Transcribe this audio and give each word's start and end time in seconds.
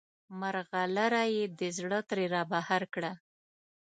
مرغلره 0.39 1.23
یې 1.35 1.45
د 1.59 1.61
زړه 1.77 1.99
ترې 2.09 2.25
رابهر 2.35 2.81
کړه. 2.93 3.11